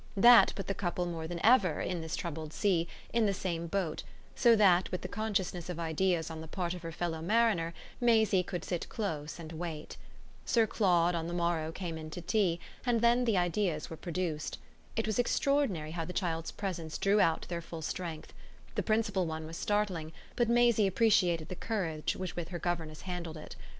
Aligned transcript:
That 0.17 0.51
put 0.55 0.65
the 0.65 0.73
couple 0.73 1.05
more 1.05 1.27
than 1.27 1.39
ever, 1.45 1.79
in 1.79 2.01
this 2.01 2.15
troubled 2.15 2.53
sea, 2.53 2.87
in 3.13 3.27
the 3.27 3.35
same 3.35 3.67
boat, 3.67 4.01
so 4.33 4.55
that 4.55 4.89
with 4.91 5.01
the 5.01 5.07
consciousness 5.07 5.69
of 5.69 5.79
ideas 5.79 6.31
on 6.31 6.41
the 6.41 6.47
part 6.47 6.73
of 6.73 6.81
her 6.81 6.91
fellow 6.91 7.21
mariner 7.21 7.71
Maisie 7.99 8.41
could 8.41 8.65
sit 8.65 8.89
close 8.89 9.37
and 9.37 9.51
wait. 9.51 9.97
Sir 10.43 10.65
Claude 10.65 11.13
on 11.13 11.27
the 11.27 11.35
morrow 11.35 11.71
came 11.71 11.99
in 11.99 12.09
to 12.09 12.19
tea, 12.21 12.59
and 12.83 13.01
then 13.01 13.25
the 13.25 13.37
ideas 13.37 13.91
were 13.91 13.95
produced. 13.95 14.57
It 14.95 15.05
was 15.05 15.19
extraordinary 15.19 15.91
how 15.91 16.05
the 16.05 16.13
child's 16.13 16.49
presence 16.51 16.97
drew 16.97 17.19
out 17.21 17.45
their 17.47 17.61
full 17.61 17.83
strength. 17.83 18.33
The 18.73 18.81
principal 18.81 19.27
one 19.27 19.45
was 19.45 19.55
startling, 19.55 20.13
but 20.35 20.49
Maisie 20.49 20.87
appreciated 20.87 21.47
the 21.47 21.55
courage 21.55 22.15
with 22.15 22.35
which 22.35 22.49
her 22.49 22.57
governess 22.57 23.01
handled 23.01 23.37
it. 23.37 23.55